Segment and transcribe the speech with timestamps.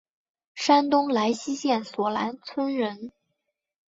[0.55, 3.11] 山东莱西县索兰村人。